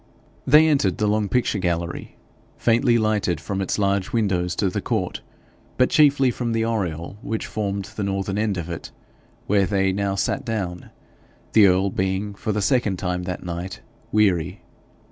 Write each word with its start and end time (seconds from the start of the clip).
They 0.47 0.67
entered 0.67 0.97
the 0.97 1.05
long 1.05 1.29
picture 1.29 1.59
gallery, 1.59 2.15
faintly 2.57 2.97
lighted 2.97 3.39
from 3.39 3.61
its 3.61 3.77
large 3.77 4.11
windows 4.11 4.55
to 4.55 4.67
the 4.67 4.81
court, 4.81 5.21
but 5.77 5.91
chiefly 5.91 6.31
from 6.31 6.53
the 6.53 6.65
oriel 6.65 7.19
which 7.21 7.45
formed 7.45 7.85
the 7.85 8.03
northern 8.03 8.39
end 8.39 8.57
of 8.57 8.67
it, 8.67 8.89
where 9.45 9.67
they 9.67 9.91
now 9.91 10.15
sat 10.15 10.43
down, 10.43 10.89
the 11.53 11.67
earl 11.67 11.91
being, 11.91 12.33
for 12.33 12.51
the 12.51 12.63
second 12.63 12.97
time 12.97 13.21
that 13.25 13.43
night, 13.43 13.81
weary. 14.11 14.63